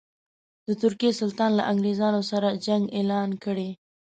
[0.67, 3.69] د ترکیې سلطان له انګرېزانو سره جنګ اعلان کړی.